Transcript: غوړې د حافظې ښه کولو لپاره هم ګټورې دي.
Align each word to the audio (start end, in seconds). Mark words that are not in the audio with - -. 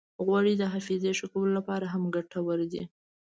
غوړې 0.25 0.53
د 0.57 0.63
حافظې 0.73 1.11
ښه 1.19 1.27
کولو 1.33 1.51
لپاره 1.57 1.85
هم 1.93 2.03
ګټورې 2.15 2.67
دي. 2.73 2.83